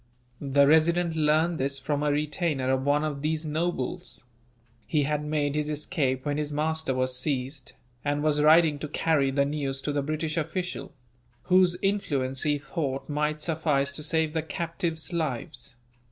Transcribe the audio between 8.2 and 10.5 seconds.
was riding to carry the news to the British